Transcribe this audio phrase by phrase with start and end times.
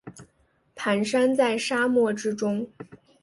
[0.75, 2.67] 蹒跚在沙漠之中